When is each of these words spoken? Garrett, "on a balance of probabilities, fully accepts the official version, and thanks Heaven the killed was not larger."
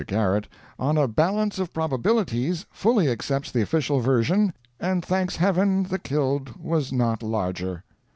Garrett, 0.07 0.47
"on 0.79 0.97
a 0.97 1.07
balance 1.07 1.59
of 1.59 1.71
probabilities, 1.73 2.65
fully 2.71 3.07
accepts 3.07 3.51
the 3.51 3.61
official 3.61 3.99
version, 3.99 4.51
and 4.79 5.05
thanks 5.05 5.35
Heaven 5.35 5.83
the 5.83 5.99
killed 5.99 6.55
was 6.59 6.91
not 6.91 7.21
larger." 7.21 7.83